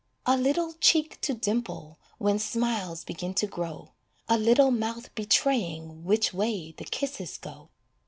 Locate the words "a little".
0.25-0.73, 4.27-4.71